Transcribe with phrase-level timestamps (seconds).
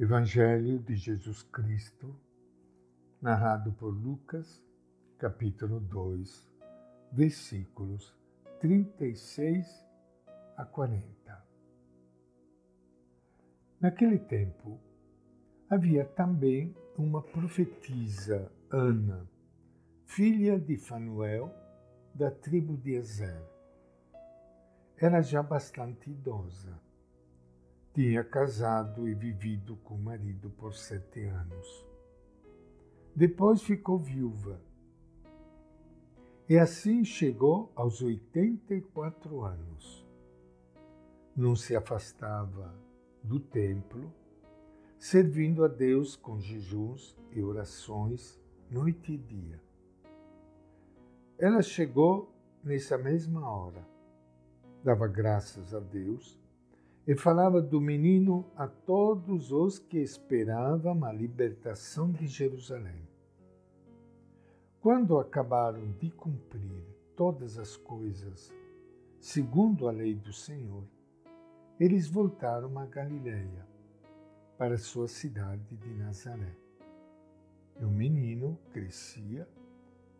[0.00, 2.14] Evangelho de Jesus Cristo,
[3.20, 4.64] narrado por Lucas,
[5.18, 6.48] capítulo 2,
[7.10, 8.16] versículos
[8.60, 9.84] 36
[10.56, 11.44] a 40.
[13.80, 14.78] Naquele tempo,
[15.68, 19.28] havia também uma profetisa, Ana,
[20.06, 21.52] filha de Fanuel,
[22.14, 23.42] da tribo de Ezer.
[24.96, 26.86] Era já bastante idosa
[27.98, 31.84] tinha casado e vivido com o marido por sete anos.
[33.12, 34.60] Depois ficou viúva.
[36.48, 40.06] E assim chegou aos 84 anos.
[41.34, 42.72] Não se afastava
[43.20, 44.14] do templo,
[44.96, 48.40] servindo a Deus com jejuns e orações
[48.70, 49.60] noite e dia.
[51.36, 53.84] Ela chegou nessa mesma hora,
[54.84, 56.38] dava graças a Deus
[57.08, 63.08] e falava do menino a todos os que esperavam a libertação de Jerusalém.
[64.78, 66.84] Quando acabaram de cumprir
[67.16, 68.52] todas as coisas,
[69.18, 70.84] segundo a lei do Senhor,
[71.80, 73.66] eles voltaram a Galiléia,
[74.58, 76.54] para sua cidade de Nazaré.
[77.80, 79.48] E o menino crescia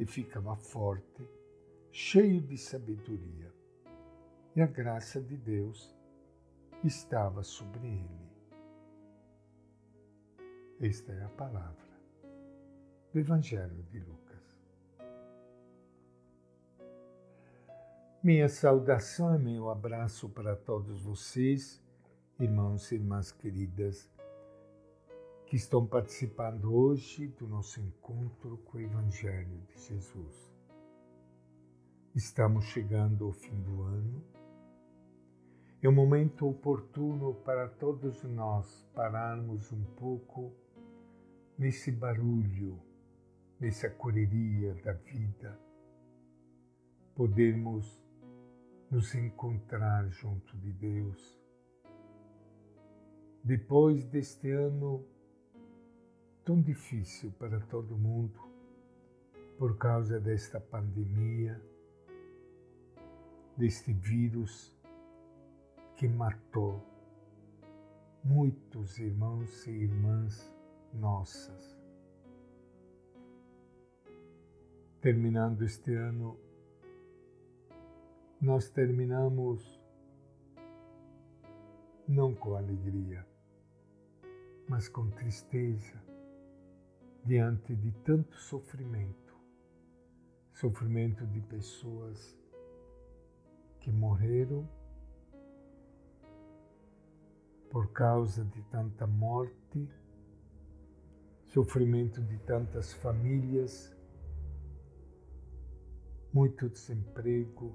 [0.00, 1.28] e ficava forte,
[1.92, 3.52] cheio de sabedoria.
[4.56, 5.94] E a graça de Deus
[6.84, 8.32] estava sobre ele.
[10.80, 11.92] Esta é a palavra
[13.12, 14.42] do Evangelho de Lucas.
[18.22, 21.80] Minha saudação e meu abraço para todos vocês,
[22.38, 24.10] irmãos e irmãs queridas,
[25.46, 30.52] que estão participando hoje do nosso encontro com o Evangelho de Jesus.
[32.14, 34.31] Estamos chegando ao fim do ano
[35.82, 40.52] é um momento oportuno para todos nós pararmos um pouco
[41.58, 42.80] nesse barulho,
[43.58, 45.58] nessa correria da vida,
[47.16, 48.00] podermos
[48.88, 51.42] nos encontrar junto de Deus.
[53.42, 55.04] Depois deste ano
[56.44, 58.38] tão difícil para todo mundo,
[59.58, 61.60] por causa desta pandemia,
[63.56, 64.72] deste vírus
[66.02, 66.84] que matou
[68.24, 70.52] muitos irmãos e irmãs
[70.92, 71.78] nossas.
[75.00, 76.36] Terminando este ano,
[78.40, 79.80] nós terminamos
[82.08, 83.24] não com alegria,
[84.68, 86.02] mas com tristeza
[87.24, 89.36] diante de tanto sofrimento
[90.52, 92.36] sofrimento de pessoas
[93.78, 94.68] que morreram
[97.72, 99.88] por causa de tanta morte,
[101.46, 103.96] sofrimento de tantas famílias,
[106.34, 107.74] muito desemprego,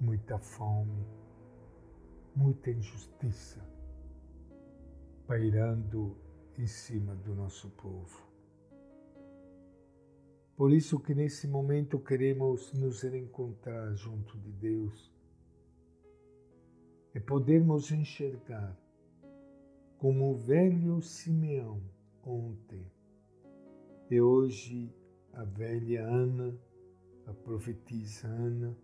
[0.00, 1.06] muita fome,
[2.34, 3.62] muita injustiça
[5.26, 6.16] pairando
[6.56, 8.26] em cima do nosso povo.
[10.56, 15.17] Por isso que nesse momento queremos nos reencontrar junto de Deus
[17.14, 18.76] é podermos enxergar
[19.98, 21.80] como o velho Simeão
[22.24, 22.86] ontem
[24.10, 24.94] e hoje
[25.32, 26.56] a velha Ana,
[27.26, 28.76] a profetisa Ana,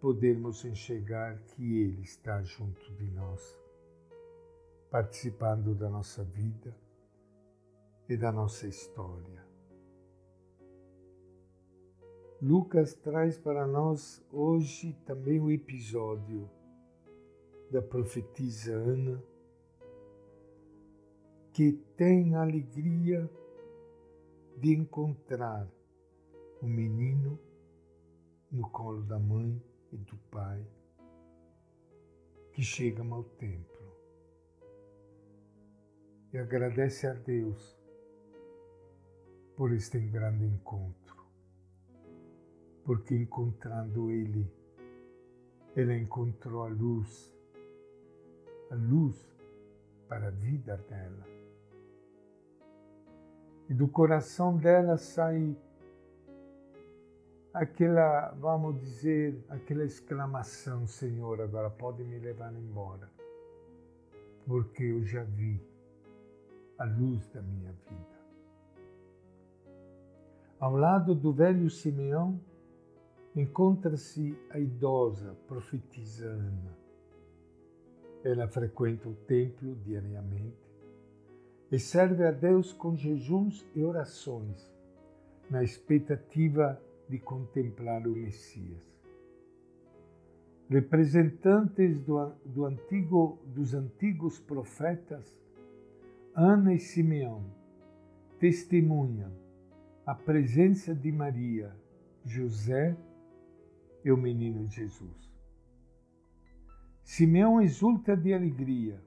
[0.00, 3.58] podermos enxergar que Ele está junto de nós,
[4.90, 6.76] participando da nossa vida
[8.08, 9.44] e da nossa história.
[12.42, 16.48] Lucas traz para nós hoje também o episódio
[17.70, 19.22] da profetisa Ana,
[21.52, 23.30] que tem a alegria
[24.56, 25.68] de encontrar
[26.60, 27.38] o menino
[28.50, 30.66] no colo da mãe e do pai,
[32.52, 33.80] que chegam ao templo.
[36.32, 37.78] E agradece a Deus
[39.56, 41.24] por este grande encontro,
[42.84, 44.50] porque encontrando Ele,
[45.76, 47.39] ela encontrou a luz
[48.70, 49.28] a luz
[50.08, 51.26] para a vida dela.
[53.68, 55.56] E do coração dela sai
[57.52, 63.10] aquela, vamos dizer, aquela exclamação: Senhor, agora pode me levar embora,
[64.46, 65.60] porque eu já vi
[66.78, 68.20] a luz da minha vida.
[70.58, 72.40] Ao lado do velho Simeão
[73.34, 76.79] encontra-se a idosa profetisa Ana
[78.22, 80.70] Ela frequenta o templo diariamente
[81.70, 84.70] e serve a Deus com jejuns e orações,
[85.48, 88.88] na expectativa de contemplar o Messias.
[90.68, 95.40] Representantes do, do antigo, dos antigos profetas,
[96.34, 97.44] Ana e Simeão
[98.38, 99.32] testemunham
[100.06, 101.74] a presença de Maria,
[102.24, 102.96] José
[104.04, 105.29] e o menino Jesus.
[107.02, 109.00] Simeão exulta de alegria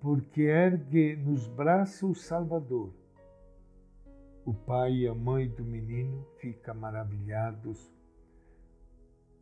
[0.00, 2.92] porque ergue nos braços o Salvador.
[4.44, 7.92] O pai e a mãe do menino ficam maravilhados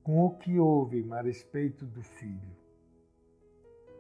[0.02, 2.56] com o que ouvem a respeito do filho.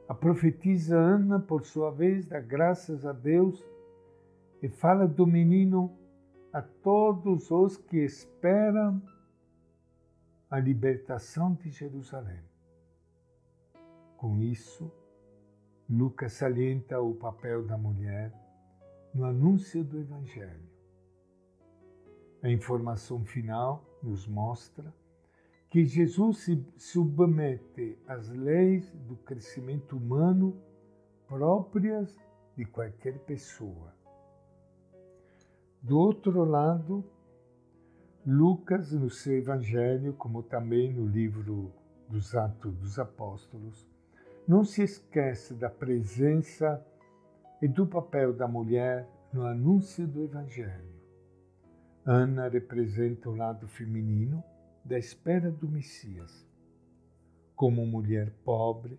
[0.08, 3.62] A profetisa Ana, por sua vez, dá graças a Deus
[4.62, 5.92] e fala do menino
[6.52, 9.02] a todos os que esperam
[10.48, 12.45] a libertação de Jerusalém.
[14.16, 14.90] Com isso,
[15.88, 18.32] Lucas salienta o papel da mulher
[19.14, 20.68] no anúncio do Evangelho.
[22.42, 24.94] A informação final nos mostra
[25.70, 30.56] que Jesus se submete às leis do crescimento humano
[31.28, 32.16] próprias
[32.56, 33.94] de qualquer pessoa.
[35.82, 37.04] Do outro lado,
[38.26, 41.72] Lucas, no seu Evangelho, como também no livro
[42.08, 43.86] dos Atos dos Apóstolos,
[44.46, 46.84] não se esquece da presença
[47.60, 50.94] e do papel da mulher no anúncio do Evangelho.
[52.04, 54.42] Ana representa o lado feminino
[54.84, 56.46] da espera do Messias.
[57.56, 58.98] Como mulher pobre,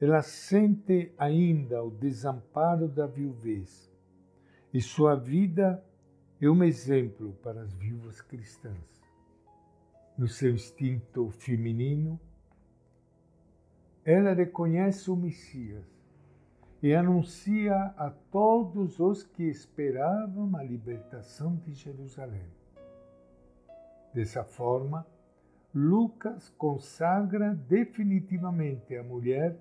[0.00, 3.92] ela sente ainda o desamparo da viuvez
[4.74, 5.84] e sua vida
[6.40, 9.00] é um exemplo para as viúvas cristãs.
[10.16, 12.18] No seu instinto feminino,
[14.04, 15.84] ela reconhece o Messias
[16.82, 22.48] e anuncia a todos os que esperavam a libertação de Jerusalém.
[24.12, 25.06] Dessa forma,
[25.72, 29.56] Lucas consagra definitivamente a mulher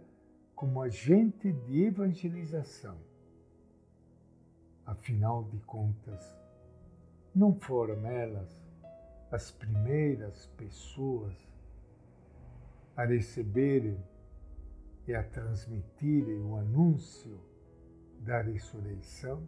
[0.55, 2.97] como agente de evangelização.
[4.85, 6.35] Afinal de contas,
[7.33, 8.59] não foram elas
[9.31, 11.33] as primeiras pessoas
[12.97, 13.97] a receberem
[15.11, 17.37] e a transmitirem o anúncio
[18.19, 19.45] da ressurreição.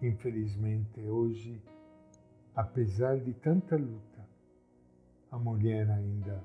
[0.00, 1.62] Infelizmente, hoje,
[2.54, 4.26] apesar de tanta luta,
[5.30, 6.42] a mulher ainda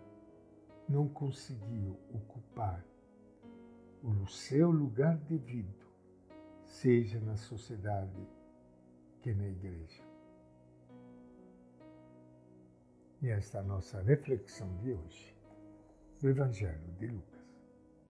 [0.89, 2.83] não conseguiu ocupar
[4.03, 5.87] o seu lugar devido,
[6.65, 8.27] seja na sociedade
[9.21, 10.03] que na igreja.
[13.21, 15.36] E esta é a nossa reflexão de hoje
[16.19, 17.36] do Evangelho de Lucas.